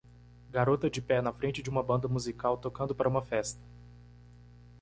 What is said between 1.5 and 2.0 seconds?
de uma